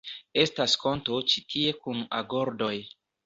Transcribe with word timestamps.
Estas 0.43 0.73
konto 0.85 1.19
ĉi 1.33 1.43
tie 1.55 1.75
kun 1.83 2.01
agordoj 2.21 2.73